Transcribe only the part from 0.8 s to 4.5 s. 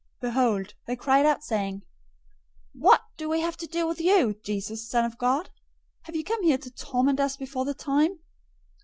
they cried out, saying, "What do we have to do with you,